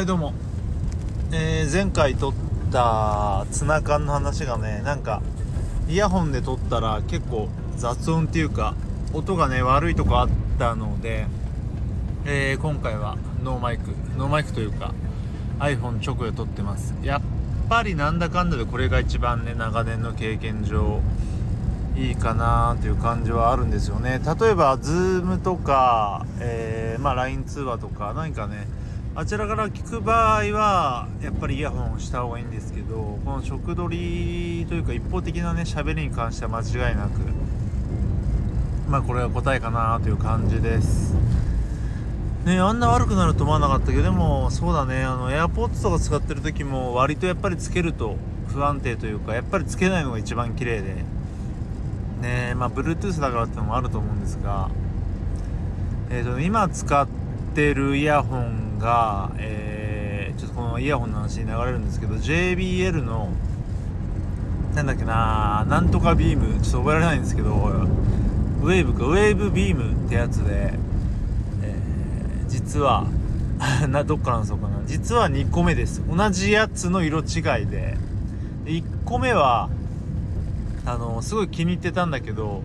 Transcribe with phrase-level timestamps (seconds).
[0.00, 0.32] はいどうも、
[1.30, 2.32] えー、前回撮っ
[2.72, 5.20] たツナ缶の話がねなんか
[5.90, 8.74] イヤホンで撮ったら結構雑音っていうか
[9.12, 10.28] 音がね悪いとこあっ
[10.58, 11.26] たので、
[12.24, 14.94] えー、今回はノーマイクノーマイクというか
[15.58, 16.94] iPhone 直で撮ってます。
[17.02, 17.20] やっ
[17.68, 21.02] ぱりなんだかんだでこれが一番ね長年の経験上
[21.94, 24.12] いいかなという感じはあるんですよね。
[24.12, 28.66] 例えば Zoom とか、えー、まあ、LINE 通話とか何かね
[29.16, 37.18] あちらから聞く場合はやっぱりイヤホンをした方がいいんですけどこの食取りというか一方的なね喋りに関しては間違いなく
[38.88, 41.14] まあこれが答えかなという感じです。
[42.44, 45.02] ねあんな悪くなると思わなかったけどでもそうだね。
[45.02, 48.16] あの AirPods とか使ってる時も割とやっぱりつけると
[48.48, 51.04] 不安定というかやっぱりつけないのが一番綺麗で。
[52.20, 54.68] ねまあ Bluetooth だからってのもあると思うんですが
[56.12, 57.06] えーと、今使っ
[57.54, 63.28] てるイヤホンが、えー、ちょっとこのイヤホンの話に流れるんですけど JBL の
[64.74, 70.72] なんだっけななんとかビームちょっと覚えられないんですけどウェーブかウェーブビームってやつで、
[71.62, 73.06] えー、実は
[74.06, 74.80] どっからのそうかな。
[74.86, 76.02] 実は2個目です。
[76.08, 77.96] 同じやつの色違いで。
[78.64, 79.68] 1個目は
[80.86, 82.62] あのすごい気に入ってたんだけど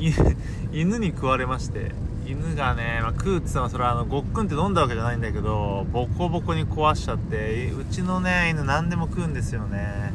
[0.72, 1.92] 犬に食われまして。
[2.26, 10.12] 犬がね、まあ、食うって言ったらそれはあのごっくんって飲んだわけじゃないんだけどボコボコに壊しちゃってうちのね犬何でも食うんですよね。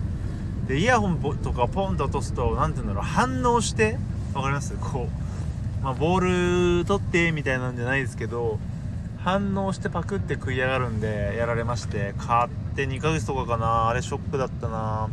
[0.68, 3.98] でイヤホンとかポンと落とすと何て言うんだろう反応して
[4.34, 4.76] 分かります？
[4.76, 5.08] こ
[5.82, 8.60] う、まあ、ボール取ってみたいなんじゃないですけど
[9.24, 15.10] 反応してパクって食いやがるんでやられまして買って2ヶ月とかかなあれショックだったな。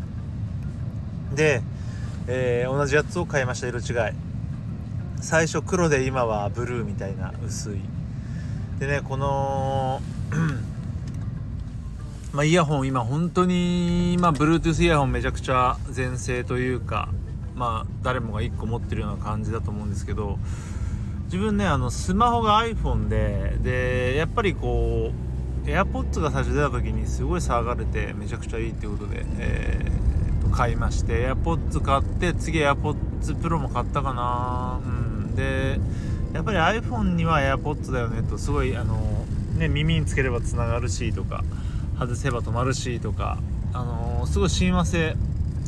[1.35, 1.63] で、
[2.27, 4.28] えー、同じやつを買いました色違い。
[5.21, 7.81] 最初黒で今はブルーみたいな薄い。
[8.79, 10.01] でねこの
[12.33, 17.09] まあ、イヤホン今本当にまあ Bluetooth イヤホンめちゃくちゃ全盛というか
[17.57, 20.39] まあ誰もが1個持ってるような感じだと思うんですけど
[21.25, 25.13] 自分ねあのスマホが iPhone ででやっぱりこ
[25.65, 34.81] う AirPods が最初出た時にすごい騒がれてめちゃくちゃいいってことで、えー、買いまして AirPods 買って次 AirPods Pro も買ったかな。
[34.85, 35.08] うん。
[35.39, 35.79] で
[36.35, 39.25] やっぱり iPhone には AirPods だよねとすごいあの、
[39.57, 41.45] ね、耳につければつながるしとか
[41.99, 43.39] 外せば止まるしとか、
[43.73, 45.17] あのすごい親和性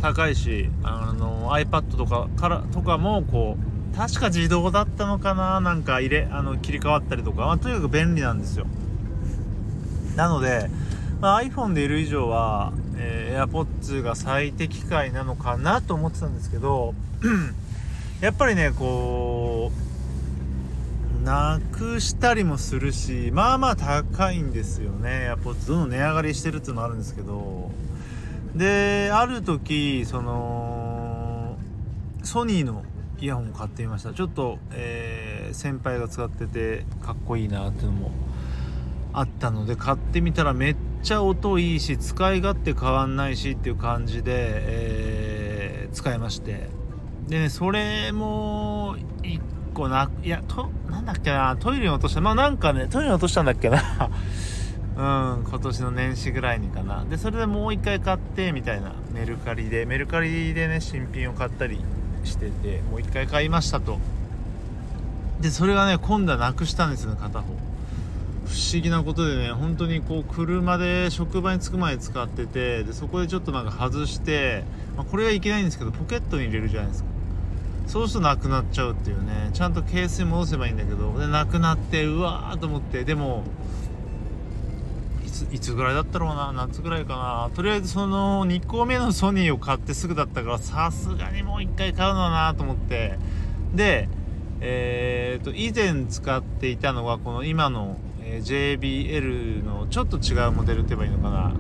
[0.01, 3.57] 高いし、あの iPad とかからとかもこ
[3.93, 8.67] う確か自動だったのかななんか入れあの切り替わったりとか、まあ、とにかく便利なんですよ。
[10.15, 10.71] なので、
[11.21, 16.95] まあ、iPhone でいる以上は、えー、AirPods が最適解なのかなと思ってたんですけど
[18.21, 19.40] やっぱりねこう
[21.25, 25.25] なくしたりもするしまあまあ高いんですよね。
[25.25, 27.71] やっぱどんどん値上がりしてるっていうのもあるんですけど。
[28.55, 31.57] である時その
[32.23, 32.85] ソニーの
[33.21, 34.13] イヤホンを買ってみました。
[34.13, 38.11] ちょっと、えー、先輩が使っててかっこいいなっていうのも
[39.13, 46.69] あったので買ってみたらめっちゃ音いいし使い勝手変わんないしっていう感じで、えー、使いまして。
[47.29, 53.81] でねそれも1個ないやとなんだっけなトイレに落としたまあなんかねトイレに落としたんだっけな。
[54.97, 57.05] うん今年の年始ぐらいにかな。
[57.05, 58.93] でそれでもう一回買ってみたいな。
[59.13, 61.81] メルカリでメルカリでね新品を買ったり
[62.25, 63.99] しててもう一回買いましたと。
[65.41, 67.71] でそれがね今度はなくしたんですね片方。
[68.47, 74.65] 不思議なことでね本当にこう車で職場に着く前使っててでそこでちょっとなんか外して、
[74.97, 77.10] まあ、これはいけないんですけどポケットに入れるじゃないですか。
[77.91, 79.51] そうするとなくなっちゃうっていうね。
[79.53, 81.19] ちゃんとケースに戻せばいいんだけど。
[81.19, 83.03] でなくなってうわーと思って。
[83.03, 83.43] でも
[85.51, 86.53] いつぐらいだったろうな。
[86.53, 87.51] 夏ぐらいかな。
[87.53, 93.19] とりあえずその2個目のソニーを買ってすぐだったからさすがにもう1回買うのだなと思って。
[93.75, 94.09] で
[94.61, 101.53] えーと、以前使っていたのはこの今の、え、JBL のちょっと違うモデルって言えばいいのかな。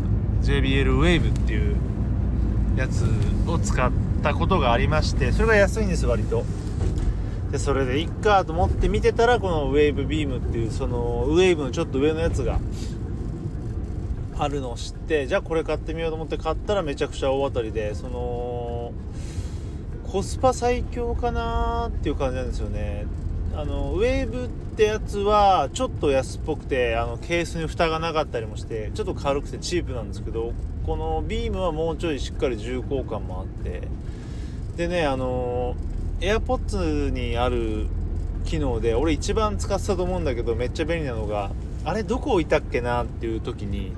[0.42, 1.76] JBL Wave っていう
[2.76, 3.04] やつ
[3.48, 6.44] を使ってたことがありましてそれが安いんです割と。
[7.50, 12.60] でそれでいっかと思って見てたらこのウェーブビームっていうそのウェーブのちょっと上のやつが
[14.38, 18.92] あるのを知ってじゃあこれ買ってみようと思って買ったらめちゃくちゃ大当たりでその
[20.10, 23.06] コスパ最強かなっていう感じなんですよね。
[23.54, 30.52] あのウェーブってやつはちょっと安っぽくてあのケースに蓋がなかったりもしてちょっと軽くてチープなんですけど
[30.86, 33.82] このビームはもうちょいしっかり重厚感もあって
[34.76, 35.74] でねあの
[36.20, 37.86] AirPods にある
[38.44, 41.50] 機能で俺一番使ってたと思うんだけどめっちゃ便利なのが
[41.84, 43.92] あれどこ置いたっけなっていう時に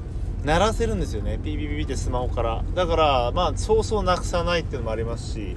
[0.44, 1.38] 鳴らせるんですよね。
[1.38, 2.64] ピーピーピーってスマホから。
[2.74, 5.56] だからまあそうそうなくさないっていうのもありますし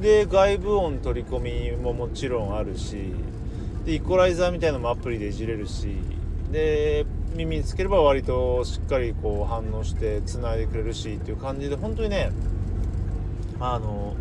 [0.00, 1.38] で外部音取り込
[1.72, 3.12] みももちろんあるし
[3.84, 5.96] でイコライザーみたいなのもアプリでいじれるし
[6.52, 12.30] で耳につければ割としっかりこう反応してつないでくれるしっていう感じで本当にね
[13.58, 14.14] あの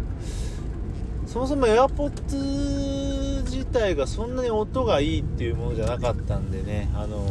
[1.27, 7.25] そもそも AirPods 自体がそんなに音がいいっていうものじゃなかったんでねあの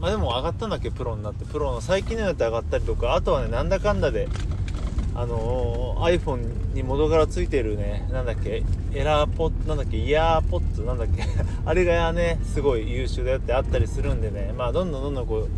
[0.00, 0.90] まあでも上がったんだっけ？
[0.90, 1.44] プロになって。
[1.44, 4.28] プロの最近のやつ上がったりとかあとはねなんだかんだで
[5.14, 8.64] あの、iPhone に元からついてるねなんだっけ
[8.94, 11.22] エラーポッなんだっけイヤーポッツなんだっけ
[11.64, 15.48] あれがねすごい優秀だよってあったりするんでねまあどんどんどんどんこ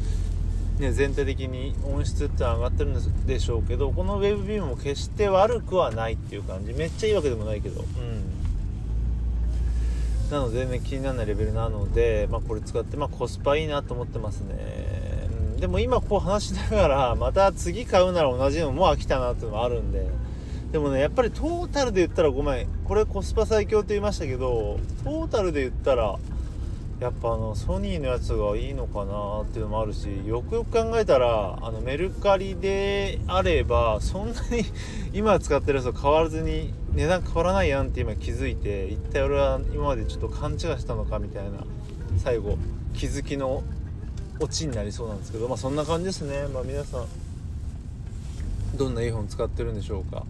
[0.79, 6.73] うね全体的に音質って上がってるんでしょうけどこの Web ビームも決して悪くはないっていう感じ。
[6.73, 7.81] めっちゃいいわけでもないけど。
[7.81, 7.87] うん。
[10.31, 15.14] なのでね気にならないレベルなので、まあ、これ使って、まあ、コスパいいなと思ってますね。
[15.65, 20.07] でも今こう話しながらまた次買うなら同じのもう飽きたなっていうのもあるんで。
[20.73, 26.19] でもねやっぱりトータルで言ったらごめんこれコスパ最強って言いましたけどトータルで言ったら
[27.01, 34.65] やっぱあのソニーのやつがいいのかなっていうのもあるしよくよく考えたらあのメルカリであればそんなに
[35.15, 41.61] 今使ってるやつと変わらずに値段変わらないやんって今気づいて一体俺は今までちょっと勘違いしたのかみたいな
[42.19, 42.59] 最後
[42.93, 43.63] 気づきの
[44.41, 46.47] オチになりそうなんですけどまあそんな感じですね。
[46.49, 47.07] まあ皆さん
[48.77, 50.25] どんなイヤホン使ってるんでしょうか。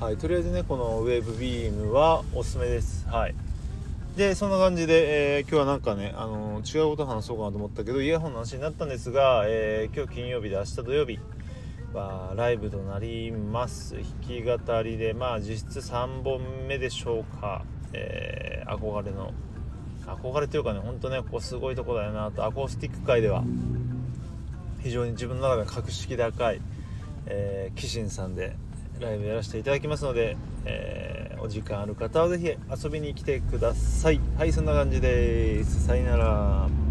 [0.00, 0.16] はい。
[0.16, 3.06] とりあえずねこのウェーブビームはおすすめです。
[3.08, 3.34] はい。
[4.16, 11.18] でそんな感じで、えー、今日はなんかね、あのー、違うこと話そうかなと思ったけどイヤホンの話になったんですが、えー、今日金曜日で明日土曜日
[11.94, 13.94] はライブとなります。
[13.94, 19.32] 弾き語りでまあ実質3本目でしょうか、え憧れの。
[20.06, 22.44] 憧れというかねほんとねここすごいとこだよなと。
[22.44, 23.44] アコースティック界では
[24.82, 26.60] 非常に自分の中で格式高い、
[27.26, 28.56] えー、キシンさんで
[29.00, 34.20] ライブやらせていただきますので、えー、お時間ある方は是非遊びに来てください。
[34.36, 35.86] はいそんな感じです。
[35.86, 36.81] さよなら。